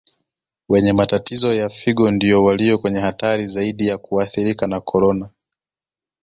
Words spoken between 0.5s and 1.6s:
Wenye matatizo